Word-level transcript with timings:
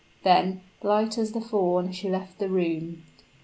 Then, 0.23 0.61
light 0.81 1.19
as 1.19 1.31
the 1.33 1.41
fawn, 1.41 1.91
she 1.91 2.09
left 2.09 2.39
the 2.39 2.49
room. 2.49 3.03